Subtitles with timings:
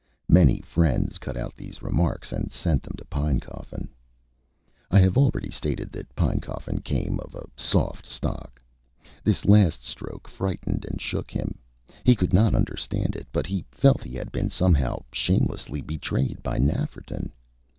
[0.27, 3.87] Many friends cut out these remarks and sent them to Pinecoffin.
[4.89, 8.59] I have already stated that Pinecoffin came of a soft stock.
[9.23, 11.59] This last stroke frightened and shook him.
[12.03, 16.57] He could not understand it; but he felt he had been, somehow, shamelessly betrayed by
[16.57, 17.31] Nafferton.